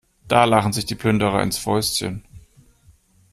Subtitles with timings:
[0.27, 2.23] Da lachen sich die Plünderer ins Fäustchen.